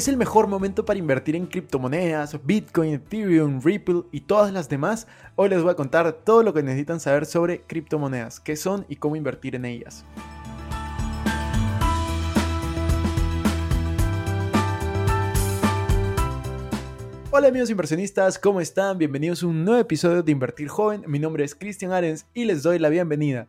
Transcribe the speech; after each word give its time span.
Es 0.00 0.08
el 0.08 0.16
mejor 0.16 0.46
momento 0.46 0.86
para 0.86 0.98
invertir 0.98 1.36
en 1.36 1.44
criptomonedas, 1.44 2.34
Bitcoin, 2.46 2.94
Ethereum, 2.94 3.60
Ripple 3.62 4.04
y 4.12 4.22
todas 4.22 4.50
las 4.50 4.66
demás. 4.66 5.06
Hoy 5.36 5.50
les 5.50 5.62
voy 5.62 5.72
a 5.72 5.74
contar 5.74 6.10
todo 6.24 6.42
lo 6.42 6.54
que 6.54 6.62
necesitan 6.62 7.00
saber 7.00 7.26
sobre 7.26 7.64
criptomonedas, 7.64 8.40
qué 8.40 8.56
son 8.56 8.86
y 8.88 8.96
cómo 8.96 9.16
invertir 9.16 9.56
en 9.56 9.66
ellas. 9.66 10.06
Hola 17.32 17.48
amigos 17.48 17.68
inversionistas, 17.68 18.38
¿cómo 18.38 18.60
están? 18.62 18.96
Bienvenidos 18.96 19.42
a 19.42 19.48
un 19.48 19.64
nuevo 19.64 19.80
episodio 19.80 20.22
de 20.22 20.32
Invertir 20.32 20.68
Joven. 20.68 21.04
Mi 21.08 21.18
nombre 21.18 21.44
es 21.44 21.54
Cristian 21.54 21.92
Arens 21.92 22.26
y 22.32 22.46
les 22.46 22.62
doy 22.62 22.78
la 22.78 22.88
bienvenida. 22.88 23.48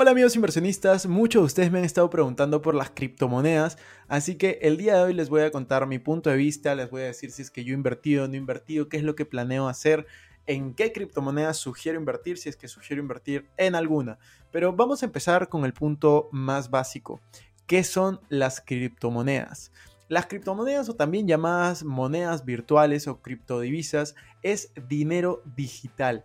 Hola 0.00 0.12
amigos 0.12 0.36
inversionistas, 0.36 1.08
muchos 1.08 1.42
de 1.42 1.46
ustedes 1.46 1.72
me 1.72 1.80
han 1.80 1.84
estado 1.84 2.08
preguntando 2.08 2.62
por 2.62 2.72
las 2.76 2.90
criptomonedas, 2.90 3.78
así 4.06 4.36
que 4.36 4.60
el 4.62 4.76
día 4.76 4.94
de 4.94 5.02
hoy 5.02 5.12
les 5.12 5.28
voy 5.28 5.40
a 5.40 5.50
contar 5.50 5.88
mi 5.88 5.98
punto 5.98 6.30
de 6.30 6.36
vista, 6.36 6.76
les 6.76 6.88
voy 6.88 7.02
a 7.02 7.06
decir 7.06 7.32
si 7.32 7.42
es 7.42 7.50
que 7.50 7.64
yo 7.64 7.72
he 7.72 7.74
invertido 7.74 8.22
o 8.22 8.28
no 8.28 8.34
he 8.34 8.36
invertido, 8.36 8.88
qué 8.88 8.98
es 8.98 9.02
lo 9.02 9.16
que 9.16 9.26
planeo 9.26 9.66
hacer, 9.66 10.06
en 10.46 10.74
qué 10.74 10.92
criptomonedas 10.92 11.56
sugiero 11.56 11.98
invertir, 11.98 12.38
si 12.38 12.48
es 12.48 12.56
que 12.56 12.68
sugiero 12.68 13.02
invertir 13.02 13.48
en 13.56 13.74
alguna. 13.74 14.20
Pero 14.52 14.72
vamos 14.72 15.02
a 15.02 15.06
empezar 15.06 15.48
con 15.48 15.64
el 15.64 15.72
punto 15.72 16.28
más 16.30 16.70
básico. 16.70 17.20
¿Qué 17.66 17.82
son 17.82 18.20
las 18.28 18.60
criptomonedas? 18.60 19.72
Las 20.06 20.26
criptomonedas 20.26 20.88
o 20.88 20.94
también 20.94 21.26
llamadas 21.26 21.82
monedas 21.82 22.44
virtuales 22.44 23.08
o 23.08 23.20
criptodivisas 23.20 24.14
es 24.42 24.70
dinero 24.86 25.42
digital. 25.56 26.24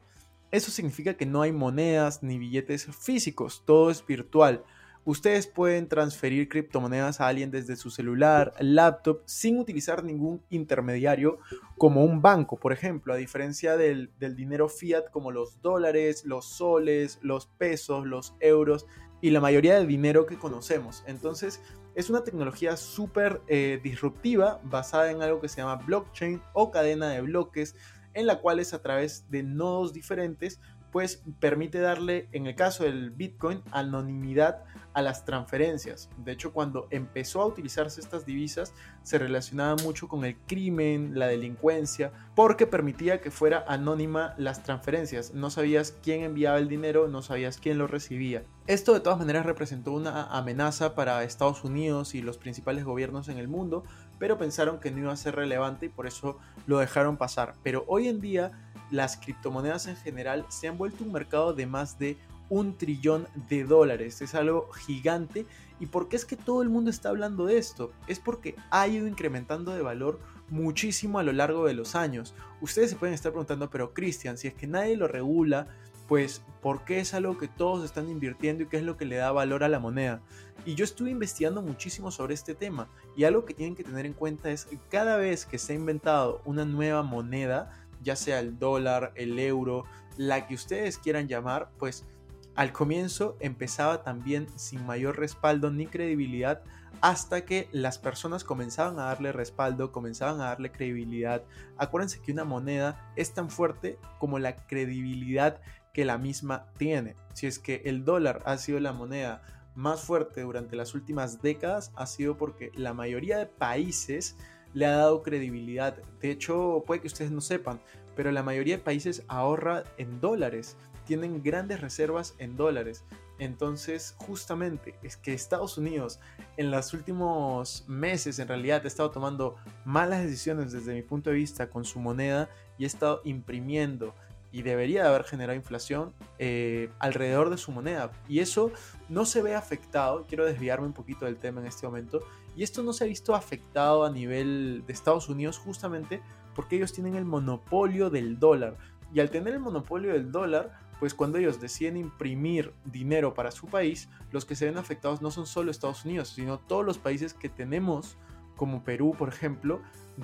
Eso 0.54 0.70
significa 0.70 1.16
que 1.16 1.26
no 1.26 1.42
hay 1.42 1.52
monedas 1.52 2.22
ni 2.22 2.38
billetes 2.38 2.86
físicos, 2.86 3.64
todo 3.66 3.90
es 3.90 4.06
virtual. 4.06 4.64
Ustedes 5.04 5.48
pueden 5.48 5.88
transferir 5.88 6.48
criptomonedas 6.48 7.20
a 7.20 7.28
alguien 7.28 7.50
desde 7.50 7.76
su 7.76 7.90
celular, 7.90 8.54
laptop, 8.60 9.24
sin 9.26 9.58
utilizar 9.58 10.04
ningún 10.04 10.44
intermediario 10.52 11.40
como 11.80 12.06
un 12.06 12.22
banco, 12.22 12.58
por 12.58 12.72
ejemplo, 12.72 13.14
a 13.14 13.18
diferencia 13.18 13.78
del, 13.78 14.12
dinero 14.20 14.70
fiat 14.70 15.10
como 15.10 15.32
los 15.32 15.60
dólares, 15.64 16.24
los 16.24 16.46
soles, 16.46 17.18
los 17.24 17.48
pesos, 17.48 18.06
los 18.06 18.36
euros 18.40 18.86
y 19.22 19.32
la 19.32 19.42
mayoría 19.42 19.74
del 19.74 19.88
dinero 19.88 20.28
que 20.28 20.38
conocemos. 20.38 21.04
Entonces, 21.08 21.64
es 21.96 22.12
una 22.12 22.24
tecnología 22.24 22.78
súper 22.78 23.42
eh, 23.48 23.80
disruptiva 23.84 24.62
basada 24.64 25.10
en 25.10 25.24
algo 25.24 25.42
que 25.42 25.50
se 25.50 25.62
llama 25.62 25.78
blockchain 25.78 26.44
o 26.54 26.70
cadena 26.70 27.10
de 27.10 27.22
bloques, 27.22 27.76
en 28.14 28.28
la 28.28 28.40
cual 28.40 28.60
es 28.60 28.74
a 28.74 28.82
través 28.82 29.30
de 29.30 29.44
nodos 29.44 29.94
diferentes, 29.94 30.60
pues 30.94 31.24
permite 31.40 31.80
darle, 31.80 32.30
en 32.34 32.46
el 32.46 32.56
caso 32.56 32.84
del 32.84 33.10
Bitcoin, 33.10 33.64
anonimidad 33.72 34.64
a 34.94 35.02
las 35.02 35.26
transferencias. 35.26 36.08
De 36.18 36.32
hecho, 36.32 36.54
cuando 36.54 36.88
empezó 36.92 37.42
a 37.42 37.48
utilizarse 37.48 38.00
estas 38.00 38.28
divisas, 38.28 38.74
se 39.02 39.18
relacionaba 39.18 39.76
mucho 39.84 40.08
con 40.08 40.24
el 40.24 40.38
crimen, 40.46 41.18
la 41.18 41.26
delincuencia, 41.26 42.12
porque 42.36 42.68
permitía 42.68 43.22
que 43.22 43.32
fuera 43.32 43.66
anónima 43.68 44.36
las 44.38 44.62
transferencias. 44.62 45.34
No 45.34 45.50
sabías 45.50 45.96
quién 46.04 46.22
enviaba 46.22 46.60
el 46.60 46.68
dinero, 46.68 47.08
no 47.08 47.24
sabías 47.24 47.58
quién 47.58 47.80
lo 47.80 47.88
recibía. 47.88 48.44
Esto 48.68 48.94
de 48.94 49.00
todas 49.00 49.18
maneras 49.18 49.48
representó 49.48 49.94
una 49.94 50.26
amenaza 50.26 50.94
para 50.94 51.24
Estados 51.24 51.64
Unidos 51.64 52.14
y 52.14 52.22
los 52.22 52.38
principales 52.38 52.86
gobiernos 52.86 53.30
en 53.30 53.40
el 53.40 53.48
mundo, 53.48 53.84
pero 54.24 54.38
pensaron 54.38 54.80
que 54.80 54.90
no 54.90 55.00
iba 55.00 55.12
a 55.12 55.18
ser 55.18 55.36
relevante 55.36 55.88
y 55.88 55.90
por 55.90 56.08
eso 56.08 56.40
lo 56.66 56.80
dejaron 56.80 57.18
pasar. 57.18 57.56
Pero 57.62 57.84
hoy 57.88 58.08
en 58.08 58.22
día 58.22 58.54
las 58.90 59.18
criptomonedas 59.18 59.88
en 59.88 59.98
general 59.98 60.46
se 60.48 60.70
han 60.70 60.78
vuelto 60.78 61.04
un 61.04 61.12
mercado 61.12 61.54
de 61.54 61.68
más 61.68 62.00
de 62.00 62.18
un 62.48 62.78
trillón 62.78 63.28
de 63.50 63.66
dólares. 63.66 64.22
Es 64.22 64.34
algo 64.34 64.72
gigante. 64.72 65.46
¿Y 65.82 65.88
por 65.88 66.08
qué 66.08 66.16
es 66.16 66.24
que 66.24 66.38
todo 66.38 66.62
el 66.62 66.70
mundo 66.70 66.90
está 66.90 67.10
hablando 67.10 67.46
de 67.46 67.58
esto? 67.58 67.92
Es 68.08 68.20
porque 68.20 68.56
ha 68.72 68.88
ido 68.88 69.08
incrementando 69.08 69.76
de 69.76 69.82
valor 69.82 70.22
muchísimo 70.50 71.20
a 71.20 71.24
lo 71.24 71.34
largo 71.34 71.66
de 71.66 71.74
los 71.74 71.94
años. 71.94 72.34
Ustedes 72.62 72.92
se 72.92 72.96
pueden 72.96 73.16
estar 73.16 73.34
preguntando, 73.34 73.70
pero 73.70 73.94
Cristian, 73.94 74.38
si 74.38 74.48
es 74.48 74.54
que 74.54 74.68
nadie 74.68 74.96
lo 74.96 75.10
regula, 75.10 75.68
pues 76.14 76.44
¿por 76.62 76.86
qué 76.86 77.00
es 77.00 77.16
algo 77.16 77.40
que 77.40 77.48
todos 77.48 77.84
están 77.84 78.08
invirtiendo 78.08 78.62
y 78.62 78.68
qué 78.68 78.78
es 78.78 78.84
lo 78.84 78.98
que 78.98 79.06
le 79.06 79.16
da 79.16 79.32
valor 79.32 79.64
a 79.64 79.68
la 79.68 79.80
moneda? 79.80 80.22
Y 80.64 80.76
yo 80.76 80.84
estuve 80.84 81.10
investigando 81.10 81.64
muchísimo 81.64 82.12
sobre 82.12 82.36
este 82.36 82.54
tema 82.54 82.88
y 83.18 83.24
algo 83.24 83.46
que 83.46 83.56
tienen 83.56 83.76
que 83.76 83.84
tener 83.84 84.06
en 84.06 84.14
cuenta 84.14 84.52
es 84.52 84.66
que 84.66 84.78
cada 84.92 85.18
vez 85.18 85.48
que 85.48 85.58
se 85.58 85.74
ha 85.74 85.76
inventado 85.76 86.40
una 86.46 86.66
nueva 86.66 87.02
moneda, 87.02 87.84
ya 88.04 88.16
sea 88.16 88.42
el 88.42 88.60
dólar, 88.60 89.12
el 89.16 89.40
euro, 89.40 89.86
la 90.16 90.46
que 90.46 90.54
ustedes 90.54 91.00
quieran 91.00 91.28
llamar, 91.28 91.72
pues 91.80 92.06
al 92.54 92.74
comienzo 92.74 93.36
empezaba 93.40 94.04
también 94.04 94.46
sin 94.56 94.86
mayor 94.86 95.18
respaldo 95.18 95.72
ni 95.72 95.88
credibilidad 95.88 96.62
hasta 97.02 97.44
que 97.44 97.68
las 97.72 97.98
personas 97.98 98.44
comenzaban 98.44 99.00
a 99.00 99.06
darle 99.06 99.32
respaldo, 99.32 99.92
comenzaban 99.92 100.42
a 100.42 100.46
darle 100.46 100.72
credibilidad. 100.72 101.44
Acuérdense 101.76 102.22
que 102.22 102.32
una 102.32 102.44
moneda 102.44 103.12
es 103.16 103.34
tan 103.34 103.50
fuerte 103.50 103.98
como 104.20 104.38
la 104.38 104.56
credibilidad 104.68 105.60
que 105.94 106.06
la 106.06 106.18
misma 106.18 106.66
tiene. 106.78 107.16
Si 107.34 107.48
es 107.48 107.60
que 107.60 107.84
el 107.86 108.04
dólar 108.04 108.42
ha 108.46 108.58
sido 108.58 108.80
la 108.80 108.94
moneda 108.94 109.42
más 109.76 110.02
fuerte 110.02 110.42
durante 110.42 110.76
las 110.76 110.94
últimas 110.94 111.42
décadas, 111.42 111.92
ha 111.96 112.06
sido 112.06 112.38
porque 112.38 112.72
la 112.76 112.94
mayoría 112.94 113.38
de 113.38 113.46
países 113.46 114.36
le 114.74 114.88
ha 114.88 114.98
dado 114.98 115.22
credibilidad. 115.22 115.96
De 116.20 116.32
hecho, 116.32 116.84
puede 116.86 117.02
que 117.02 117.08
ustedes 117.08 117.32
no 117.32 117.42
sepan, 117.42 117.80
pero 118.16 118.32
la 118.32 118.44
mayoría 118.44 118.78
de 118.78 118.84
países 118.84 119.24
ahorra 119.28 119.84
en 119.98 120.20
dólares 120.20 120.78
tienen 121.06 121.44
grandes 121.44 121.82
reservas 121.82 122.36
en 122.38 122.56
dólares. 122.56 123.04
Entonces, 123.40 124.16
justamente 124.18 124.96
es 125.04 125.18
que 125.18 125.34
Estados 125.34 125.78
Unidos 125.78 126.20
en 126.58 126.72
los 126.72 126.94
últimos 126.94 127.84
meses 127.88 128.40
en 128.40 128.48
realidad 128.48 128.82
ha 128.84 128.88
estado 128.88 129.12
tomando 129.12 129.56
malas 129.86 130.24
decisiones 130.24 130.72
desde 130.72 130.94
mi 130.94 131.02
punto 131.02 131.30
de 131.30 131.36
vista 131.36 131.70
con 131.70 131.84
su 131.84 132.00
moneda 132.00 132.50
y 132.78 132.84
ha 132.84 132.88
estado 132.88 133.22
imprimiendo 133.26 134.16
y 134.54 134.62
debería 134.62 135.02
de 135.02 135.10
haber 135.10 135.24
generado 135.24 135.58
inflación 135.58 136.14
eh, 136.38 136.90
alrededor 137.00 137.50
de 137.50 137.58
su 137.58 137.72
moneda. 137.72 138.12
Y 138.30 138.40
eso 138.40 138.72
no 139.10 139.26
se 139.26 139.42
ve 139.42 139.56
afectado, 139.56 140.26
quiero 140.28 140.46
desviarme 140.46 140.86
un 140.88 140.94
poquito 140.94 141.26
del 141.26 141.38
tema 141.38 141.60
en 141.60 141.68
este 141.68 141.86
momento, 141.88 142.20
y 142.56 142.64
esto 142.64 142.84
no 142.84 142.94
se 142.94 143.04
ha 143.04 143.08
visto 143.08 143.34
afectado 143.34 144.06
a 144.06 144.12
nivel 144.12 144.84
de 144.86 144.94
Estados 144.94 145.28
Unidos 145.28 145.58
justamente 145.58 146.22
porque 146.56 146.76
ellos 146.76 146.94
tienen 146.94 147.16
el 147.16 147.26
monopolio 147.26 148.12
del 148.12 148.40
dólar. 148.40 148.78
Y 149.12 149.20
al 149.20 149.32
tener 149.32 149.56
el 149.56 149.60
monopolio 149.60 150.14
del 150.14 150.32
dólar, 150.32 150.78
pues 151.00 151.16
cuando 151.16 151.40
ellos 151.40 151.60
deciden 151.60 151.98
imprimir 151.98 152.74
dinero 152.86 153.34
para 153.34 153.52
su 153.52 153.68
país, 153.68 154.08
los 154.32 154.46
que 154.46 154.56
se 154.56 154.66
ven 154.66 154.78
afectados 154.78 155.22
no 155.22 155.32
son 155.32 155.48
solo 155.48 155.72
Estados 155.72 156.06
Unidos, 156.06 156.30
sino 156.30 156.60
todos 156.60 156.86
los 156.86 157.00
países 157.00 157.34
que 157.34 157.50
tenemos, 157.50 158.18
como 158.56 158.84
Perú, 158.84 159.16
por 159.18 159.30
ejemplo, 159.30 159.82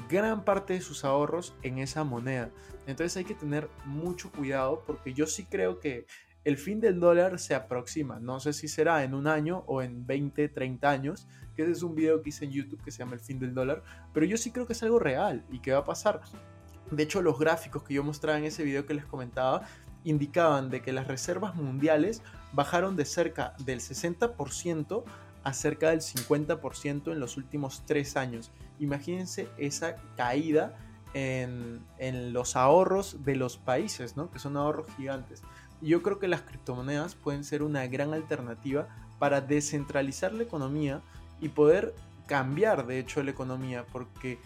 gran 0.09 0.43
parte 0.45 0.73
de 0.73 0.81
sus 0.81 1.05
ahorros 1.05 1.55
en 1.63 1.79
esa 1.79 2.03
moneda. 2.03 2.51
Entonces 2.87 3.17
hay 3.17 3.25
que 3.25 3.35
tener 3.35 3.69
mucho 3.85 4.31
cuidado 4.31 4.83
porque 4.85 5.13
yo 5.13 5.27
sí 5.27 5.45
creo 5.45 5.79
que 5.79 6.05
el 6.45 6.57
fin 6.57 6.79
del 6.79 6.99
dólar 6.99 7.39
se 7.39 7.53
aproxima. 7.53 8.19
No 8.19 8.39
sé 8.39 8.53
si 8.53 8.67
será 8.67 9.03
en 9.03 9.13
un 9.13 9.27
año 9.27 9.63
o 9.67 9.81
en 9.81 10.07
20, 10.07 10.49
30 10.49 10.89
años, 10.89 11.27
que 11.55 11.63
ese 11.63 11.73
es 11.73 11.83
un 11.83 11.95
video 11.95 12.21
que 12.21 12.29
hice 12.29 12.45
en 12.45 12.51
YouTube 12.51 12.81
que 12.83 12.91
se 12.91 12.99
llama 12.99 13.13
El 13.13 13.19
fin 13.19 13.39
del 13.39 13.53
dólar, 13.53 13.83
pero 14.13 14.25
yo 14.25 14.37
sí 14.37 14.51
creo 14.51 14.65
que 14.65 14.73
es 14.73 14.83
algo 14.83 14.99
real 14.99 15.45
y 15.51 15.59
que 15.59 15.73
va 15.73 15.79
a 15.79 15.83
pasar. 15.83 16.21
De 16.91 17.03
hecho, 17.03 17.21
los 17.21 17.37
gráficos 17.37 17.83
que 17.83 17.93
yo 17.93 18.03
mostraba 18.03 18.37
en 18.39 18.45
ese 18.45 18.63
video 18.63 18.85
que 18.85 18.93
les 18.93 19.05
comentaba 19.05 19.63
indicaban 20.03 20.69
de 20.69 20.81
que 20.81 20.93
las 20.93 21.07
reservas 21.07 21.55
mundiales 21.55 22.23
bajaron 22.53 22.95
de 22.95 23.05
cerca 23.05 23.53
del 23.65 23.79
60% 23.79 25.03
a 25.43 25.53
cerca 25.53 25.89
del 25.89 26.01
50% 26.01 27.11
en 27.11 27.19
los 27.19 27.37
últimos 27.37 27.83
tres 27.85 28.17
años. 28.17 28.51
Imagínense 28.79 29.47
esa 29.57 29.95
caída 30.15 30.77
en, 31.13 31.81
los 32.33 32.55
ahorros 32.55 33.23
de 33.23 33.35
los 33.35 33.57
países, 33.57 34.15
¿no? 34.17 34.29
que 34.31 34.39
son 34.39 34.57
ahorros 34.57 34.87
gigantes. 34.97 35.41
Yo 35.81 36.01
creo 36.03 36.19
que 36.19 36.27
las 36.27 36.41
criptomonedas 36.41 37.15
pueden 37.15 37.43
ser 37.43 37.63
una 37.63 37.87
gran 37.87 38.13
alternativa 38.13 38.87
para 39.17 39.41
descentralizar 39.41 40.33
la 40.33 40.43
economía 40.43 41.01
y 41.39 41.49
poder 41.49 41.95
cambiar 42.27 42.85
de 42.85 42.99
hecho 42.99 43.23
la 43.23 43.31
economía, 43.31 43.85
porque 43.91 44.39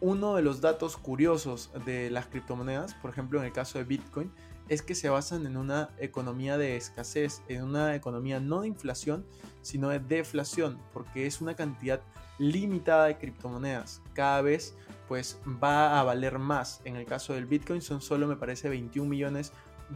uno 0.00 0.34
de 0.34 0.42
los 0.42 0.60
datos 0.60 0.96
curiosos 0.96 1.70
de 1.84 2.10
las 2.10 2.26
criptomonedas, 2.26 2.94
por 2.94 3.10
ejemplo 3.10 3.38
en 3.40 3.46
el 3.46 3.52
caso 3.52 3.78
de 3.78 3.84
Bitcoin, 3.84 4.32
es 4.70 4.82
que 4.82 4.94
se 4.94 5.08
basan 5.08 5.46
en 5.46 5.56
una 5.56 5.90
economía 5.98 6.56
de 6.56 6.76
escasez, 6.76 7.42
en 7.48 7.64
una 7.64 7.96
economía 7.96 8.38
no 8.38 8.60
de 8.60 8.68
inflación, 8.68 9.26
sino 9.62 9.88
de 9.88 9.98
deflación, 9.98 10.78
porque 10.92 11.26
es 11.26 11.40
una 11.40 11.54
cantidad 11.54 12.00
limitada 12.38 13.06
de 13.06 13.18
criptomonedas. 13.18 14.00
Cada 14.14 14.40
vez 14.42 14.76
pues 15.08 15.40
va 15.62 15.98
a 15.98 16.04
valer 16.04 16.38
más. 16.38 16.82
En 16.84 16.94
el 16.94 17.04
caso 17.04 17.34
del 17.34 17.46
Bitcoin 17.46 17.82
son 17.82 18.00
solo 18.00 18.28
me 18.28 18.36
parece 18.36 18.68
21 18.68 19.10
millones 19.10 19.52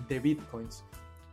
de 0.09 0.19
Bitcoins. 0.19 0.82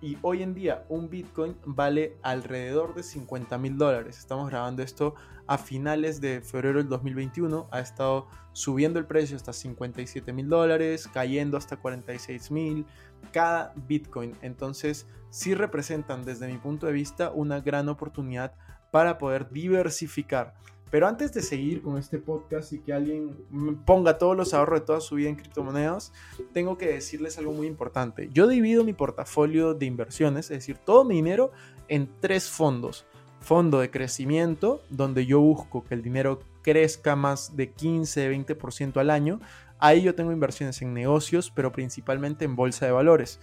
Y 0.01 0.17
hoy 0.23 0.41
en 0.41 0.55
día 0.55 0.83
un 0.89 1.11
Bitcoin 1.11 1.55
vale 1.63 2.17
alrededor 2.23 2.95
de 2.95 3.03
50 3.03 3.59
mil 3.59 3.77
dólares. 3.77 4.17
Estamos 4.17 4.49
grabando 4.49 4.81
esto 4.81 5.13
a 5.45 5.59
finales 5.59 6.19
de 6.19 6.41
febrero 6.41 6.79
del 6.79 6.89
2021. 6.89 7.67
Ha 7.69 7.79
estado 7.79 8.27
subiendo 8.51 8.97
el 8.97 9.05
precio 9.05 9.35
hasta 9.35 9.53
57 9.53 10.33
mil 10.33 10.49
dólares, 10.49 11.07
cayendo 11.13 11.55
hasta 11.55 11.77
46 11.77 12.49
mil 12.49 12.87
cada 13.31 13.73
Bitcoin. 13.75 14.35
Entonces 14.41 15.05
sí 15.29 15.53
representan 15.53 16.25
desde 16.25 16.47
mi 16.47 16.57
punto 16.57 16.87
de 16.87 16.93
vista 16.93 17.29
una 17.29 17.61
gran 17.61 17.87
oportunidad 17.87 18.55
para 18.89 19.19
poder 19.19 19.51
diversificar. 19.51 20.55
Pero 20.91 21.07
antes 21.07 21.33
de 21.33 21.41
seguir 21.41 21.81
con 21.81 21.97
este 21.97 22.19
podcast 22.19 22.73
y 22.73 22.79
que 22.79 22.91
alguien 22.91 23.37
ponga 23.85 24.17
todos 24.17 24.35
los 24.35 24.53
ahorros 24.53 24.81
de 24.81 24.85
toda 24.85 24.99
su 24.99 25.15
vida 25.15 25.29
en 25.29 25.37
criptomonedas, 25.37 26.11
tengo 26.51 26.77
que 26.77 26.87
decirles 26.87 27.37
algo 27.37 27.53
muy 27.53 27.65
importante. 27.65 28.29
Yo 28.33 28.45
divido 28.45 28.83
mi 28.83 28.91
portafolio 28.91 29.73
de 29.73 29.85
inversiones, 29.85 30.51
es 30.51 30.57
decir, 30.57 30.77
todo 30.77 31.05
mi 31.05 31.15
dinero 31.15 31.53
en 31.87 32.09
tres 32.19 32.49
fondos. 32.49 33.05
Fondo 33.39 33.79
de 33.79 33.89
crecimiento, 33.89 34.83
donde 34.89 35.25
yo 35.25 35.39
busco 35.39 35.85
que 35.85 35.95
el 35.95 36.03
dinero 36.03 36.41
crezca 36.61 37.15
más 37.15 37.55
de 37.55 37.73
15-20% 37.73 38.97
al 38.97 39.09
año. 39.09 39.39
Ahí 39.79 40.01
yo 40.01 40.13
tengo 40.13 40.33
inversiones 40.33 40.81
en 40.81 40.93
negocios, 40.93 41.51
pero 41.55 41.71
principalmente 41.71 42.43
en 42.43 42.57
bolsa 42.57 42.85
de 42.85 42.91
valores. 42.91 43.39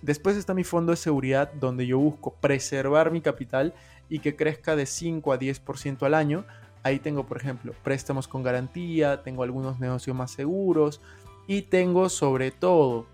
Después 0.00 0.36
está 0.36 0.54
mi 0.54 0.64
fondo 0.64 0.92
de 0.92 0.96
seguridad, 0.96 1.52
donde 1.54 1.86
yo 1.86 1.98
busco 1.98 2.34
preservar 2.34 3.10
mi 3.10 3.20
capital 3.20 3.74
y 4.08 4.20
que 4.20 4.36
crezca 4.36 4.76
de 4.76 4.86
5 4.86 5.32
a 5.32 5.38
10% 5.38 6.02
al 6.04 6.14
año 6.14 6.44
Ahí 6.84 6.98
tengo, 6.98 7.26
por 7.26 7.38
ejemplo, 7.38 7.72
préstamos 7.82 8.28
con 8.28 8.42
garantía, 8.42 9.22
tengo 9.22 9.42
algunos 9.42 9.80
negocios 9.80 10.14
más 10.14 10.30
seguros 10.30 11.00
y 11.46 11.62
tengo 11.62 12.10
sobre 12.10 12.50
todo 12.50 13.06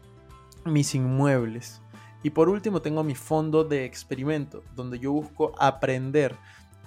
mis 0.64 0.94
inmuebles. 0.96 1.80
Y 2.24 2.30
por 2.30 2.48
último 2.48 2.82
tengo 2.82 3.04
mi 3.04 3.14
fondo 3.14 3.62
de 3.64 3.84
experimento, 3.84 4.64
donde 4.74 4.98
yo 4.98 5.12
busco 5.12 5.52
aprender. 5.56 6.36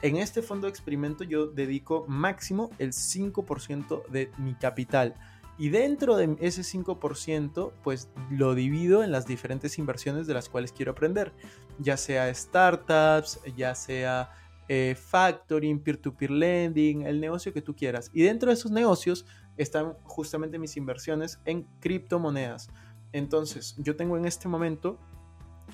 En 0.02 0.18
este 0.18 0.42
fondo 0.42 0.68
de 0.68 0.72
experimento 0.72 1.24
yo 1.24 1.48
dedico 1.48 2.04
máximo 2.10 2.70
el 2.78 2.92
5% 2.92 4.06
de 4.10 4.30
mi 4.38 4.54
capital. 4.54 5.16
Y 5.58 5.70
dentro 5.70 6.18
de 6.18 6.36
ese 6.42 6.64
5%, 6.64 7.72
pues 7.82 8.10
lo 8.30 8.56
divido 8.56 9.04
en 9.04 9.12
las 9.12 9.26
diferentes 9.26 9.78
inversiones 9.78 10.28
de 10.28 10.34
las 10.34 10.50
cuales 10.50 10.74
quiero 10.74 10.92
aprender. 10.92 11.32
Ya 11.80 11.96
sea 11.96 12.34
startups, 12.34 13.40
ya 13.56 13.74
sea 13.74 14.32
eh, 14.70 14.96
factoring, 14.98 15.80
peer-to-peer 15.80 16.32
lending, 16.32 17.04
el 17.04 17.20
negocio 17.20 17.54
que 17.54 17.62
tú 17.62 17.76
quieras. 17.76 18.10
Y 18.14 18.24
dentro 18.24 18.50
de 18.50 18.54
esos 18.54 18.72
negocios 18.72 19.26
están 19.58 19.94
justamente 20.04 20.60
mis 20.60 20.78
inversiones 20.78 21.40
en 21.46 21.64
criptomonedas. 21.80 22.70
Entonces, 23.12 23.76
yo 23.78 23.96
tengo 23.96 24.18
en 24.18 24.26
este 24.26 24.48
momento 24.48 24.98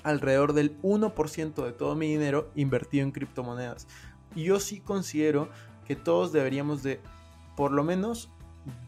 alrededor 0.02 0.52
del 0.52 0.80
1% 0.82 1.64
de 1.64 1.72
todo 1.72 1.94
mi 1.94 2.08
dinero 2.08 2.50
invertido 2.54 3.04
en 3.04 3.12
criptomonedas. 3.12 3.86
Y 4.34 4.44
yo 4.44 4.60
sí 4.60 4.80
considero 4.80 5.48
que 5.86 5.96
todos 5.96 6.32
deberíamos 6.32 6.82
de, 6.82 7.00
por 7.56 7.72
lo 7.72 7.82
menos, 7.82 8.30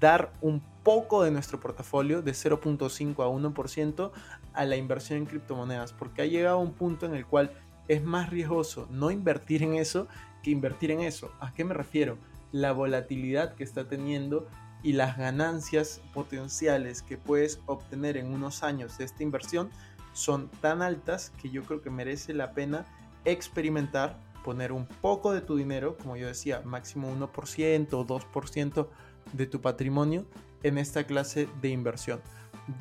dar 0.00 0.32
un 0.40 0.62
poco 0.82 1.22
de 1.22 1.30
nuestro 1.30 1.60
portafolio 1.60 2.22
de 2.22 2.32
0.5 2.32 3.22
a 3.22 3.28
1% 3.28 4.10
a 4.52 4.64
la 4.64 4.76
inversión 4.76 5.20
en 5.20 5.26
criptomonedas, 5.26 5.92
porque 5.92 6.22
ha 6.22 6.26
llegado 6.26 6.58
un 6.58 6.72
punto 6.72 7.06
en 7.06 7.14
el 7.14 7.26
cual 7.26 7.52
es 7.88 8.02
más 8.02 8.30
riesgoso 8.30 8.86
no 8.90 9.10
invertir 9.10 9.62
en 9.62 9.74
eso 9.74 10.08
que 10.42 10.50
invertir 10.50 10.90
en 10.90 11.00
eso. 11.00 11.32
¿A 11.40 11.52
qué 11.52 11.64
me 11.64 11.74
refiero? 11.74 12.18
La 12.50 12.72
volatilidad 12.72 13.54
que 13.54 13.64
está 13.64 13.88
teniendo 13.88 14.46
y 14.82 14.92
las 14.92 15.16
ganancias 15.16 16.00
potenciales 16.12 17.02
que 17.02 17.16
puedes 17.16 17.60
obtener 17.66 18.16
en 18.16 18.32
unos 18.32 18.62
años 18.62 18.98
de 18.98 19.04
esta 19.04 19.22
inversión 19.22 19.70
son 20.12 20.48
tan 20.60 20.82
altas 20.82 21.32
que 21.40 21.50
yo 21.50 21.62
creo 21.62 21.80
que 21.80 21.90
merece 21.90 22.34
la 22.34 22.52
pena 22.52 22.84
experimentar, 23.24 24.18
poner 24.44 24.72
un 24.72 24.86
poco 24.86 25.32
de 25.32 25.40
tu 25.40 25.56
dinero, 25.56 25.96
como 25.96 26.16
yo 26.16 26.26
decía, 26.26 26.62
máximo 26.64 27.14
1% 27.14 27.92
o 27.92 28.06
2% 28.06 28.88
de 29.32 29.46
tu 29.46 29.60
patrimonio 29.60 30.26
en 30.62 30.78
esta 30.78 31.04
clase 31.04 31.48
de 31.60 31.68
inversión. 31.68 32.20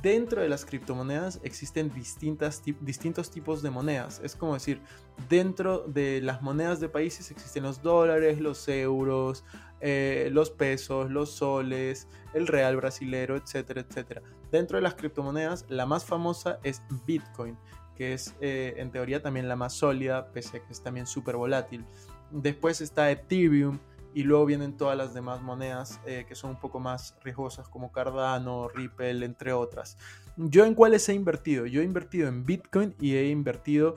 Dentro 0.01 0.41
de 0.41 0.49
las 0.49 0.63
criptomonedas 0.63 1.39
existen 1.43 1.91
distintas, 1.91 2.61
distintos 2.81 3.31
tipos 3.31 3.63
de 3.63 3.71
monedas. 3.71 4.21
Es 4.23 4.35
como 4.35 4.53
decir, 4.53 4.79
dentro 5.27 5.79
de 5.87 6.21
las 6.21 6.43
monedas 6.43 6.79
de 6.79 6.87
países 6.87 7.31
existen 7.31 7.63
los 7.63 7.81
dólares, 7.81 8.39
los 8.39 8.67
euros, 8.67 9.43
eh, 9.79 10.29
los 10.31 10.51
pesos, 10.51 11.09
los 11.09 11.31
soles, 11.31 12.07
el 12.35 12.45
real 12.45 12.75
brasilero, 12.75 13.35
etcétera, 13.35 13.81
etcétera. 13.81 14.21
Dentro 14.51 14.77
de 14.77 14.83
las 14.83 14.93
criptomonedas, 14.93 15.65
la 15.67 15.87
más 15.87 16.05
famosa 16.05 16.59
es 16.61 16.83
Bitcoin, 17.07 17.57
que 17.95 18.13
es 18.13 18.35
eh, 18.39 18.75
en 18.77 18.91
teoría 18.91 19.23
también 19.23 19.47
la 19.47 19.55
más 19.55 19.73
sólida, 19.73 20.31
pese 20.31 20.57
a 20.57 20.59
que 20.63 20.71
es 20.71 20.83
también 20.83 21.07
súper 21.07 21.37
volátil. 21.37 21.85
Después 22.29 22.81
está 22.81 23.09
Ethereum, 23.09 23.79
y 24.13 24.23
luego 24.23 24.45
vienen 24.45 24.77
todas 24.77 24.97
las 24.97 25.13
demás 25.13 25.41
monedas 25.41 25.99
eh, 26.05 26.25
que 26.27 26.35
son 26.35 26.51
un 26.51 26.59
poco 26.59 26.79
más 26.79 27.15
riesgosas 27.23 27.67
como 27.67 27.91
Cardano, 27.91 28.67
Ripple, 28.67 29.25
entre 29.25 29.53
otras. 29.53 29.97
¿Yo 30.37 30.65
en 30.65 30.73
cuáles 30.73 31.07
he 31.09 31.13
invertido? 31.13 31.65
Yo 31.65 31.81
he 31.81 31.83
invertido 31.83 32.27
en 32.27 32.45
Bitcoin 32.45 32.95
y 32.99 33.15
he 33.15 33.29
invertido 33.29 33.95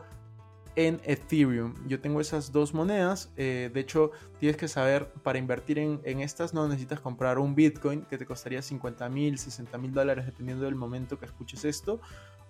en 0.76 1.00
Ethereum. 1.04 1.74
Yo 1.86 2.00
tengo 2.00 2.20
esas 2.20 2.52
dos 2.52 2.74
monedas. 2.74 3.32
Eh, 3.36 3.70
de 3.72 3.80
hecho, 3.80 4.10
tienes 4.38 4.56
que 4.56 4.68
saber, 4.68 5.08
para 5.22 5.38
invertir 5.38 5.78
en, 5.78 6.00
en, 6.04 6.20
estas 6.20 6.52
no 6.52 6.66
necesitas 6.66 7.00
comprar 7.00 7.38
un 7.38 7.54
Bitcoin 7.54 8.02
que 8.02 8.18
te 8.18 8.26
costaría 8.26 8.62
50 8.62 9.08
mil, 9.08 9.38
60 9.38 9.78
mil 9.78 9.92
dólares 9.92 10.26
dependiendo 10.26 10.64
del 10.64 10.74
momento 10.74 11.18
que 11.18 11.26
escuches 11.26 11.64
esto. 11.64 12.00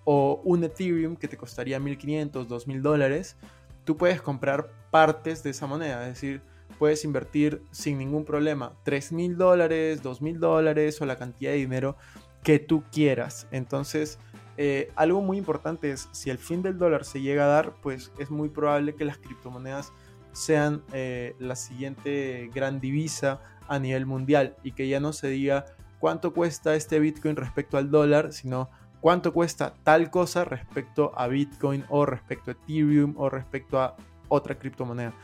O 0.04 0.40
un 0.44 0.64
Ethereum 0.64 1.16
que 1.16 1.28
te 1.28 1.36
costaría 1.36 1.78
1500, 1.80 2.48
2000 2.48 2.82
dólares. 2.82 3.36
Tú 3.84 3.96
puedes 3.96 4.22
comprar 4.22 4.70
partes 4.90 5.42
de 5.42 5.50
esa 5.50 5.66
moneda. 5.66 6.02
Es 6.08 6.14
decir, 6.14 6.42
puedes 6.84 7.06
invertir 7.06 7.62
sin 7.70 7.96
ningún 7.96 8.26
problema 8.26 8.74
3 8.82 9.12
mil 9.12 9.38
dólares, 9.38 10.02
2 10.02 10.20
mil 10.20 10.38
dólares 10.38 11.00
o 11.00 11.06
la 11.06 11.16
cantidad 11.16 11.50
de 11.52 11.56
dinero 11.56 11.96
que 12.42 12.58
tú 12.58 12.84
quieras. 12.92 13.46
Entonces, 13.52 14.18
eh, 14.58 14.92
algo 14.94 15.22
muy 15.22 15.38
importante 15.38 15.90
es, 15.90 16.10
si 16.12 16.28
el 16.28 16.36
fin 16.36 16.60
del 16.60 16.76
dólar 16.76 17.06
se 17.06 17.22
llega 17.22 17.44
a 17.44 17.46
dar, 17.46 17.72
pues 17.80 18.12
es 18.18 18.30
muy 18.30 18.50
probable 18.50 18.96
que 18.96 19.06
las 19.06 19.16
criptomonedas 19.16 19.94
sean 20.32 20.82
eh, 20.92 21.34
la 21.38 21.56
siguiente 21.56 22.50
gran 22.54 22.80
divisa 22.80 23.40
a 23.66 23.78
nivel 23.78 24.04
mundial 24.04 24.54
y 24.62 24.72
que 24.72 24.86
ya 24.86 25.00
no 25.00 25.14
se 25.14 25.28
diga 25.28 25.64
cuánto 26.00 26.34
cuesta 26.34 26.74
este 26.74 26.98
Bitcoin 26.98 27.36
respecto 27.36 27.78
al 27.78 27.90
dólar, 27.90 28.34
sino 28.34 28.68
cuánto 29.00 29.32
cuesta 29.32 29.72
tal 29.84 30.10
cosa 30.10 30.44
respecto 30.44 31.12
a 31.16 31.28
Bitcoin 31.28 31.86
o 31.88 32.04
respecto 32.04 32.50
a 32.50 32.52
Ethereum 32.52 33.14
o 33.16 33.30
respecto 33.30 33.80
a 33.80 33.96
otra 34.28 34.58
criptomoneda. 34.58 35.14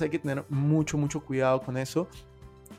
Hay 0.00 0.10
que 0.10 0.18
tener 0.18 0.44
mucho, 0.48 0.96
mucho 0.98 1.20
cuidado 1.20 1.62
con 1.62 1.76
eso. 1.76 2.08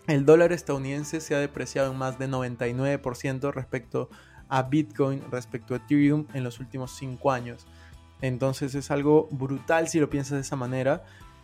El 0.08 0.26
dólar 0.26 0.52
estadounidense 0.52 1.22
se 1.22 1.36
ha 1.36 1.40
depreciado 1.40 1.92
en 1.92 1.98
más 1.98 2.18
de 2.18 2.28
99% 2.28 3.54
respecto 3.54 4.10
a 4.50 4.64
Bitcoin, 4.64 5.22
respecto 5.32 5.74
a 5.74 5.78
Ethereum 5.78 6.26
en 6.34 6.44
los 6.44 6.60
últimos 6.60 6.92
5 6.96 7.32
años. 7.32 7.66
Entonces 8.22 8.76
es 8.76 8.92
algo 8.92 9.28
brutal 9.32 9.88
si 9.88 10.00
lo 10.00 10.10
piensas 10.10 10.34
de 10.34 10.42
esa 10.42 10.56
manera. 10.56 11.04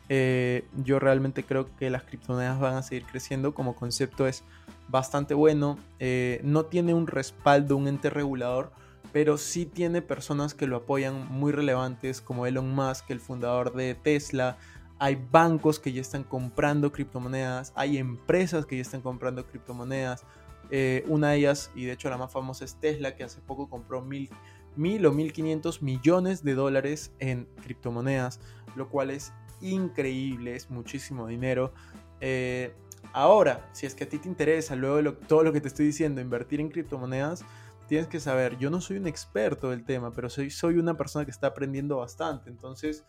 Eh, 0.10 0.66
yo 0.84 1.00
realmente 1.00 1.44
creo 1.44 1.68
que 1.76 1.90
las 1.90 2.04
criptomonedas 2.04 2.60
van 2.60 2.76
a 2.76 2.84
seguir 2.84 3.06
creciendo. 3.06 3.54
Como 3.54 3.76
concepto 3.76 4.28
es 4.28 4.44
bastante 4.88 5.34
bueno. 5.34 5.78
Eh, 6.00 6.40
no 6.44 6.66
tiene 6.66 6.94
un 6.94 7.08
respaldo, 7.08 7.78
un 7.78 7.88
ente 7.88 8.10
regulador, 8.10 8.72
pero 9.12 9.38
sí 9.38 9.66
tiene 9.66 10.02
personas 10.02 10.54
que 10.54 10.68
lo 10.68 10.78
apoyan 10.78 11.28
muy 11.32 11.52
relevantes, 11.52 12.22
como 12.22 12.46
Elon 12.46 12.74
Musk, 12.74 13.10
el 13.10 13.20
fundador 13.20 13.74
de 13.74 13.96
Tesla, 13.96 14.58
hay 15.00 15.16
bancos 15.32 15.80
que 15.80 15.94
ya 15.94 16.02
están 16.02 16.24
comprando 16.24 16.92
criptomonedas, 16.92 17.72
hay 17.76 17.98
empresas 17.98 18.66
que 18.66 18.78
ya 18.78 18.82
están 18.82 19.02
comprando 19.02 19.46
criptomonedas. 19.46 20.24
Eh, 20.70 21.06
una 21.08 21.32
de 21.32 21.38
ellas, 21.38 21.72
y 21.76 21.86
de 21.86 21.94
hecho 21.94 22.10
la 22.10 22.18
más 22.18 22.32
famosa 22.32 22.66
es 22.66 22.76
Tesla, 22.76 23.16
que 23.16 23.24
hace 23.24 23.40
poco 23.42 23.70
compró 23.70 24.02
mil, 24.02 24.30
mil 24.76 25.06
o 25.06 25.12
mil 25.12 25.32
quinientos 25.32 25.82
millones 25.82 26.44
de 26.44 26.56
dólares 26.56 27.14
en 27.20 27.48
criptomonedas, 27.62 28.40
lo 28.76 28.90
cual 28.90 29.12
es 29.12 29.34
increíble, 29.62 30.56
es 30.56 30.70
muchísimo 30.70 31.28
dinero. 31.28 31.74
Eh, 32.20 32.74
ahora, 33.14 33.70
si 33.72 33.86
es 33.86 33.96
que 33.96 34.04
a 34.04 34.10
ti 34.10 34.18
te 34.18 34.28
interesa, 34.28 34.76
luego 34.76 34.98
de 35.02 35.12
todo 35.12 35.44
lo 35.44 35.54
que 35.54 35.62
te 35.62 35.68
estoy 35.68 35.86
diciendo, 35.86 36.22
invertir 36.22 36.60
en 36.60 36.70
criptomonedas, 36.70 37.46
tienes 37.88 38.08
que 38.08 38.20
saber, 38.20 38.58
yo 38.58 38.70
no 38.70 38.82
soy 38.82 38.98
un 38.98 39.08
experto 39.08 39.70
del 39.70 39.86
tema, 39.86 40.12
pero 40.12 40.30
soy, 40.30 40.50
soy 40.50 40.78
una 40.78 40.98
persona 40.98 41.24
que 41.24 41.32
está 41.32 41.48
aprendiendo 41.48 41.98
bastante, 41.98 42.50
entonces 42.50 43.06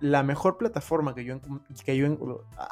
la 0.00 0.22
mejor 0.22 0.58
plataforma 0.58 1.14
que 1.14 1.24
yo, 1.24 1.40
que 1.84 1.96
yo, 1.96 2.44
ah, 2.56 2.68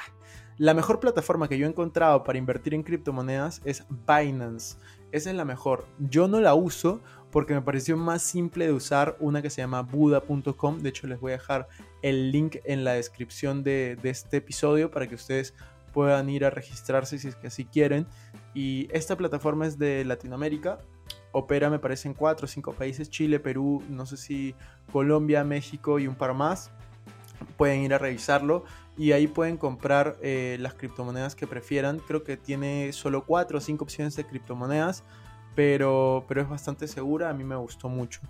La 0.57 0.75
mejor 0.75 1.01
plataforma 1.01 1.49
que 1.49 1.59
yo 1.59 1.67
he 1.67 1.69
encontrado 1.69 2.25
para 2.25 2.39
invertir 2.39 2.75
en 2.75 2.83
criptomonedas 2.83 3.61
es 3.65 3.85
Binance. 4.07 4.77
Esa 5.13 5.31
es 5.31 5.37
la 5.37 5.45
mejor. 5.45 5.87
Yo 5.99 6.29
no 6.29 6.41
la 6.41 6.55
uso 6.55 7.01
porque 7.31 7.55
me 7.55 7.63
pareció 7.63 7.97
más 7.97 8.23
simple 8.23 8.67
de 8.67 8.73
usar 8.73 9.17
una 9.21 9.43
que 9.43 9.51
se 9.51 9.61
llama 9.61 9.83
buda.com. 9.83 10.79
De 10.79 10.89
hecho, 10.89 11.07
les 11.07 11.21
voy 11.21 11.33
a 11.33 11.37
dejar 11.37 11.69
el 12.03 12.31
link 12.31 12.57
en 12.65 12.85
la 12.85 12.93
descripción 12.93 13.63
de, 13.63 13.97
de 14.01 14.11
este 14.11 14.39
episodio 14.39 14.91
para 14.91 15.09
que 15.09 15.15
ustedes 15.15 15.55
puedan 15.95 16.29
ir 16.29 16.45
a 16.45 16.51
registrarse 16.51 17.19
si 17.19 17.29
es 17.29 17.37
que 17.37 17.47
así 17.47 17.65
quieren. 17.65 18.07
Y 18.53 18.89
esta 18.93 19.17
plataforma 19.17 19.67
es 19.67 19.79
de 19.79 20.05
Latinoamérica. 20.05 20.79
Opera, 21.33 21.71
me 21.71 21.79
parece, 21.79 22.09
en 22.09 22.15
cuatro 22.15 22.45
o 22.45 22.49
cinco 22.49 22.73
países: 22.73 23.09
Chile, 23.09 23.41
Perú, 23.41 23.83
no 23.89 24.05
sé 24.05 24.17
si 24.17 24.55
Colombia, 24.93 25.45
México 25.45 25.99
y 25.99 26.07
un 26.07 26.17
par 26.17 26.35
más. 26.35 26.71
Pueden 27.57 27.83
ir 27.83 27.95
a 27.95 27.99
revisarlo 27.99 28.65
y 28.97 29.13
ahí 29.13 29.27
pueden 29.27 29.57
comprar 29.57 30.17
eh, 30.23 30.57
las 30.61 30.75
criptomonedas 30.75 31.35
que 31.35 31.47
prefieran. 31.47 31.99
Creo 31.99 32.25
que 32.25 32.37
tiene 32.37 32.93
solo 32.93 33.25
cuatro 33.25 33.59
o 33.59 33.61
cinco 33.61 33.85
opciones 33.85 34.17
de 34.17 34.25
criptomonedas, 34.25 35.05
pero, 35.55 36.25
pero 36.29 36.43
es 36.43 36.49
bastante 36.49 36.87
segura. 36.89 37.31
A 37.31 37.35
mí 37.35 37.45
me 37.45 37.57
gustó 37.57 37.89
mucho. 37.89 38.21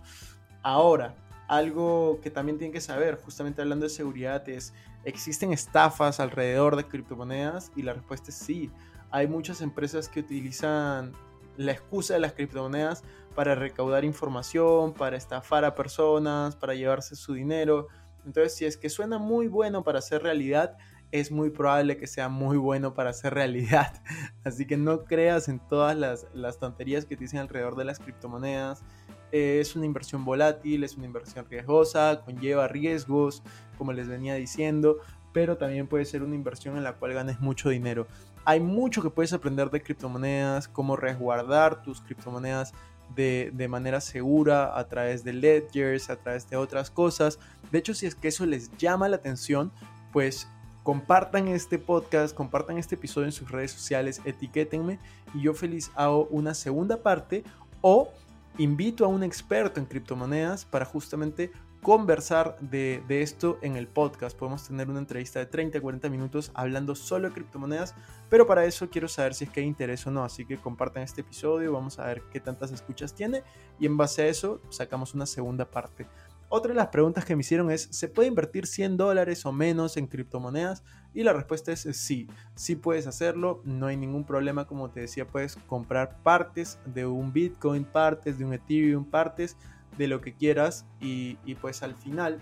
Ahora, 0.63 1.15
algo 1.49 2.21
que 2.23 2.31
también 2.31 2.59
tienen 2.59 2.73
que 2.73 2.81
saber, 2.81 3.21
justamente 3.23 3.61
hablando 3.61 3.85
de 3.85 3.91
seguridad, 3.91 4.49
es, 4.49 4.73
¿existen 5.05 5.53
estafas 5.53 6.21
alrededor 6.21 6.77
de 6.77 6.85
criptomonedas? 6.85 7.71
Y 7.77 7.83
la 7.83 7.93
respuesta 7.93 8.31
es 8.31 8.37
sí. 8.37 8.71
Hay 9.11 9.29
muchas 9.29 9.61
empresas 9.61 10.09
que 10.09 10.21
utilizan 10.21 11.13
la 11.57 11.73
excusa 11.73 12.15
de 12.15 12.21
las 12.21 12.33
criptomonedas 12.33 13.05
para 13.35 13.55
recaudar 13.55 14.05
información, 14.05 14.93
para 14.93 15.17
estafar 15.17 15.65
a 15.65 15.75
personas, 15.75 16.57
para 16.57 16.75
llevarse 16.75 17.15
su 17.15 17.35
dinero. 17.35 17.89
Entonces, 18.25 18.55
si 18.55 18.65
es 18.65 18.77
que 18.77 18.89
suena 18.89 19.19
muy 19.19 19.49
bueno 19.49 19.85
para 19.85 19.99
hacer 19.99 20.23
realidad, 20.23 20.77
es 21.13 21.31
muy 21.31 21.51
probable 21.51 21.97
que 21.97 22.09
sea 22.09 22.29
muy 22.29 22.57
bueno 22.57 22.95
para 22.95 23.11
hacer 23.11 23.35
realidad. 23.35 24.03
Así 24.45 24.67
que 24.67 24.77
no 24.77 25.05
creas 25.05 25.49
en 25.49 25.61
todas 25.61 25.97
las, 25.97 26.59
tonterías 26.59 27.05
que 27.05 27.17
te 27.17 27.25
dicen 27.25 27.39
alrededor 27.39 27.77
de 27.77 27.85
las 27.85 28.01
criptomonedas. 28.01 28.83
es 29.31 29.77
una 29.77 29.87
inversión 29.87 30.25
volátil, 30.25 30.83
es 30.83 30.97
una 30.97 31.07
inversión 31.07 31.47
riesgosa, 31.49 32.23
conlleva 32.25 32.67
riesgos, 32.67 33.43
como 33.79 33.93
les 33.93 34.09
venía 34.09 34.35
diciendo, 34.35 34.99
pero 35.33 35.57
también 35.57 35.87
puede 35.87 36.05
ser 36.05 36.23
una 36.23 36.35
inversión 36.35 36.77
en 36.77 36.85
la 36.85 36.95
cual 36.95 37.13
ganes 37.13 37.41
mucho 37.41 37.69
dinero. 37.69 38.07
Hay 38.45 38.61
mucho 38.61 39.01
que 39.01 39.11
puedes 39.11 39.33
aprender 39.33 39.71
de 39.71 39.83
criptomonedas, 39.83 40.69
cómo 40.69 40.97
resguardar 40.97 41.83
tus 41.83 42.01
criptomonedas 42.01 42.75
de, 43.15 43.67
manera 43.69 44.01
segura 44.01 44.79
a 44.79 44.89
través 44.89 45.25
de 45.25 45.33
ledgers, 45.33 46.11
a 46.11 46.17
través 46.17 46.49
de 46.49 46.57
otras 46.57 46.91
cosas. 46.91 47.39
De 47.71 47.79
hecho, 47.79 47.95
si 47.95 48.07
es 48.07 48.15
que 48.15 48.29
eso 48.29 48.47
les 48.47 48.77
llama 48.77 49.09
la 49.09 49.17
atención, 49.17 49.73
pues 50.13 50.49
compartan 50.83 51.49
este 51.49 51.79
podcast, 51.79 52.35
compartan 52.35 52.79
este 52.79 52.95
episodio 52.95 53.27
en 53.27 53.33
sus 53.33 53.51
redes 53.51 53.73
sociales, 53.73 54.21
etiquétenme 54.25 54.99
y 55.33 55.43
yo 55.43 55.55
feliz 55.55 55.91
hago 55.95 56.27
una 56.31 56.55
segunda 56.55 57.03
parte 57.03 57.43
o 57.81 58.11
invito 58.59 59.05
a 59.05 59.09
un 59.09 59.23
experto 59.23 59.81
en 59.81 59.87
criptomonedas 59.87 60.65
para 60.65 60.85
justamente 60.85 61.53
conversar 61.83 62.57
de, 62.61 63.03
esto 63.09 63.59
en 63.61 63.77
el 63.77 63.87
podcast. 63.87 64.37
Podemos 64.37 64.67
tener 64.67 64.89
una 64.89 65.01
entrevista 65.01 65.39
de 65.39 65.47
30, 65.47 65.81
40 65.81 66.09
minutos 66.09 66.51
hablando 66.55 66.95
solo 66.95 67.29
de 67.29 67.35
criptomonedas, 67.35 67.95
pero 68.31 68.47
para 68.47 68.65
eso 68.65 68.89
quiero 68.89 69.07
saber 69.07 69.35
si 69.35 69.45
es 69.45 69.51
que 69.51 69.61
hay 69.61 69.67
interés 69.67 70.07
o 70.07 70.11
no. 70.11 70.25
Así 70.25 70.47
que 70.47 70.57
compartan 70.57 71.03
este 71.03 71.21
episodio, 71.21 71.73
vamos 71.73 71.99
a 71.99 72.07
ver 72.07 72.23
qué 72.33 72.41
tantas 72.41 72.73
escuchas 72.73 73.15
tiene 73.15 73.43
y 73.79 73.87
en 73.87 73.99
base 73.99 74.23
a 74.23 74.27
eso 74.29 74.63
sacamos 74.71 75.15
una 75.15 75.27
segunda 75.27 75.71
parte. 75.71 76.07
Otra 76.49 76.71
de 76.71 76.77
las 76.77 76.89
preguntas 76.89 77.25
que 77.25 77.37
me 77.37 77.41
hicieron 77.41 77.71
es, 77.71 77.89
¿se 77.91 78.09
puede 78.09 78.29
invertir 78.29 78.67
100 78.67 78.97
dólares 78.97 79.45
o 79.45 79.53
menos 79.53 79.97
en 79.97 80.07
criptomonedas? 80.07 80.85
Y 81.15 81.23
la 81.23 81.33
respuesta 81.33 81.71
es 81.73 81.87
sí, 81.93 82.27
sí 82.57 82.75
puedes 82.75 83.07
hacerlo, 83.07 83.63
no 83.65 83.87
hay 83.87 83.97
ningún 83.97 84.25
problema, 84.25 84.67
como 84.67 84.91
te 84.91 85.01
decía, 85.01 85.27
puedes 85.27 85.57
comprar 85.69 86.19
partes 86.23 86.79
de 86.87 87.07
un 87.07 87.33
Bitcoin, 87.33 87.85
partes 87.85 88.37
de 88.37 88.45
un 88.45 88.53
Ethereum, 88.53 89.05
partes 89.05 89.57
de 89.97 90.09
lo 90.09 90.21
que 90.21 90.35
quieras 90.35 90.87
y, 91.01 91.37
pues 91.61 91.83
al 91.83 91.95
final 91.95 92.41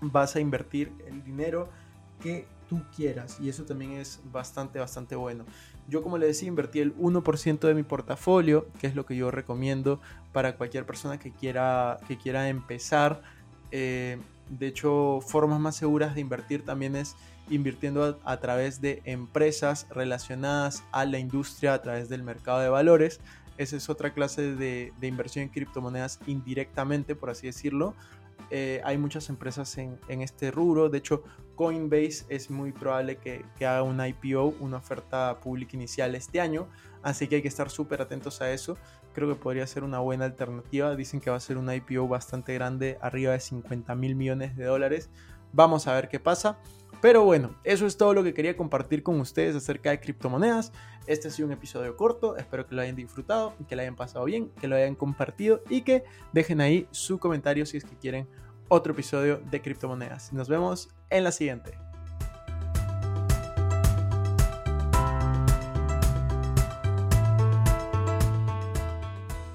vas 0.00 0.36
a 0.36 0.40
invertir 0.40 0.92
el 1.06 1.24
dinero 1.24 1.70
que 2.20 2.46
tú 2.68 2.82
quieras. 2.94 3.38
Y 3.40 3.48
eso 3.48 3.64
también 3.64 3.92
es 3.92 4.20
bastante 4.30 4.78
bastante 4.78 5.16
bueno. 5.16 5.44
Yo 5.88 6.02
como 6.02 6.18
le 6.18 6.26
decía 6.26 6.48
invertí 6.48 6.80
el 6.80 6.94
1% 6.96 7.60
de 7.60 7.74
mi 7.74 7.82
portafolio 7.82 8.66
que 8.80 8.88
es 8.88 8.94
lo 8.94 9.06
que 9.06 9.16
yo 9.16 9.30
recomiendo 9.30 10.00
para 10.32 10.56
cualquier 10.56 10.84
persona 10.84 11.18
que 11.18 11.32
quiera 11.32 11.98
que 12.06 12.18
quiera 12.18 12.48
empezar. 12.48 13.22
Eh, 13.70 14.18
de 14.50 14.66
hecho 14.66 15.20
formas 15.26 15.60
más 15.60 15.76
seguras 15.76 16.14
de 16.14 16.20
invertir 16.20 16.64
también 16.64 16.96
es 16.96 17.16
invirtiendo 17.48 18.18
a, 18.24 18.36
través 18.38 18.80
de 18.80 19.02
empresas 19.04 19.86
relacionadas 19.90 20.84
a 20.92 21.04
la 21.04 21.18
industria 21.18 21.74
a 21.74 21.82
través 21.82 22.08
del 22.08 22.22
mercado 22.22 22.60
de 22.60 22.68
valores 22.68 23.20
esa 23.58 23.76
es 23.76 23.88
otra 23.88 24.12
clase 24.12 24.54
de, 24.54 24.92
inversión 25.02 25.44
en 25.44 25.48
criptomonedas 25.48 26.20
indirectamente, 26.26 27.14
por 27.14 27.30
así 27.30 27.46
decirlo. 27.46 27.94
Eh, 28.50 28.80
hay 28.84 28.98
muchas 28.98 29.28
empresas 29.28 29.76
en, 29.78 29.98
este 30.08 30.50
rubro. 30.50 30.88
De 30.88 30.98
hecho, 30.98 31.24
Coinbase 31.54 32.26
es 32.28 32.50
muy 32.50 32.72
probable 32.72 33.16
que, 33.16 33.44
haga 33.60 33.82
una 33.82 34.08
IPO, 34.08 34.56
una 34.60 34.76
oferta 34.76 35.40
pública 35.40 35.76
inicial 35.76 36.14
este 36.14 36.40
año. 36.40 36.68
Así 37.02 37.28
que 37.28 37.36
hay 37.36 37.42
que 37.42 37.48
estar 37.48 37.70
súper 37.70 38.02
atentos 38.02 38.42
a 38.42 38.52
eso. 38.52 38.76
Creo 39.14 39.28
que 39.28 39.36
podría 39.36 39.66
ser 39.66 39.84
una 39.84 40.00
buena 40.00 40.26
alternativa. 40.26 40.94
Dicen 40.94 41.20
que 41.20 41.30
va 41.30 41.36
a 41.36 41.40
ser 41.40 41.56
una 41.56 41.74
IPO 41.74 42.08
bastante 42.08 42.52
grande, 42.52 42.98
arriba 43.00 43.32
de 43.32 43.40
50 43.40 43.94
mil 43.94 44.14
millones 44.16 44.54
de 44.56 44.64
dólares. 44.64 45.08
Vamos 45.52 45.86
a 45.86 45.94
ver 45.94 46.08
qué 46.08 46.20
pasa. 46.20 46.58
Pero 47.00 47.24
bueno, 47.24 47.54
eso 47.62 47.86
es 47.86 47.96
todo 47.96 48.14
lo 48.14 48.24
que 48.24 48.34
quería 48.34 48.56
compartir 48.56 49.02
con 49.02 49.20
ustedes 49.20 49.54
acerca 49.54 49.90
de 49.90 50.00
criptomonedas. 50.00 50.72
Este 51.06 51.28
ha 51.28 51.30
sido 51.30 51.46
un 51.46 51.52
episodio 51.52 51.96
corto, 51.96 52.36
espero 52.36 52.66
que 52.66 52.74
lo 52.74 52.82
hayan 52.82 52.96
disfrutado, 52.96 53.54
que 53.68 53.76
lo 53.76 53.82
hayan 53.82 53.96
pasado 53.96 54.24
bien, 54.24 54.50
que 54.60 54.66
lo 54.66 54.76
hayan 54.76 54.94
compartido 54.94 55.62
y 55.68 55.82
que 55.82 56.04
dejen 56.32 56.60
ahí 56.60 56.88
su 56.90 57.18
comentario 57.18 57.64
si 57.66 57.76
es 57.76 57.84
que 57.84 57.96
quieren 57.96 58.26
otro 58.68 58.92
episodio 58.92 59.40
de 59.50 59.62
criptomonedas. 59.62 60.32
Nos 60.32 60.48
vemos 60.48 60.88
en 61.10 61.22
la 61.24 61.32
siguiente. 61.32 61.85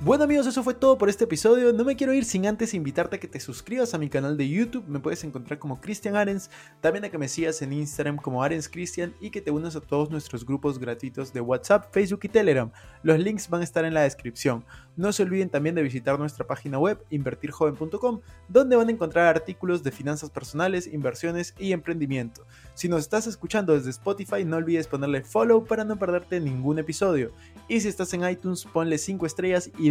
Bueno 0.03 0.23
amigos, 0.23 0.47
eso 0.47 0.63
fue 0.63 0.73
todo 0.73 0.97
por 0.97 1.09
este 1.09 1.25
episodio. 1.25 1.73
No 1.73 1.83
me 1.83 1.95
quiero 1.95 2.11
ir 2.11 2.25
sin 2.25 2.47
antes 2.47 2.73
invitarte 2.73 3.17
a 3.17 3.19
que 3.19 3.27
te 3.27 3.39
suscribas 3.39 3.93
a 3.93 3.99
mi 3.99 4.09
canal 4.09 4.35
de 4.35 4.49
YouTube. 4.49 4.83
Me 4.87 4.99
puedes 4.99 5.23
encontrar 5.23 5.59
como 5.59 5.79
Cristian 5.79 6.15
Arens. 6.15 6.49
También 6.79 7.05
a 7.05 7.09
que 7.09 7.19
me 7.19 7.27
sigas 7.27 7.61
en 7.61 7.71
Instagram 7.71 8.17
como 8.17 8.41
Arens 8.41 8.67
Cristian 8.67 9.13
y 9.21 9.29
que 9.29 9.41
te 9.41 9.51
unas 9.51 9.75
a 9.75 9.79
todos 9.79 10.09
nuestros 10.09 10.43
grupos 10.43 10.79
gratuitos 10.79 11.33
de 11.33 11.41
WhatsApp, 11.41 11.93
Facebook 11.93 12.21
y 12.23 12.29
Telegram. 12.29 12.71
Los 13.03 13.19
links 13.19 13.47
van 13.47 13.61
a 13.61 13.63
estar 13.63 13.85
en 13.85 13.93
la 13.93 14.01
descripción. 14.01 14.65
No 14.97 15.13
se 15.13 15.21
olviden 15.21 15.49
también 15.49 15.75
de 15.75 15.83
visitar 15.83 16.17
nuestra 16.17 16.47
página 16.47 16.79
web 16.79 17.05
invertirjoven.com, 17.11 18.21
donde 18.49 18.75
van 18.75 18.89
a 18.89 18.91
encontrar 18.91 19.27
artículos 19.27 19.83
de 19.83 19.91
finanzas 19.91 20.31
personales, 20.31 20.87
inversiones 20.87 21.53
y 21.59 21.73
emprendimiento. 21.73 22.47
Si 22.73 22.89
nos 22.89 23.01
estás 23.01 23.27
escuchando 23.27 23.73
desde 23.73 23.91
Spotify, 23.91 24.45
no 24.45 24.57
olvides 24.57 24.87
ponerle 24.87 25.21
follow 25.21 25.63
para 25.63 25.83
no 25.83 25.97
perderte 25.97 26.39
ningún 26.39 26.79
episodio. 26.79 27.31
Y 27.67 27.79
si 27.81 27.87
estás 27.87 28.13
en 28.13 28.27
iTunes, 28.27 28.65
ponle 28.65 28.97
5 28.97 29.25
estrellas 29.27 29.69
y 29.77 29.90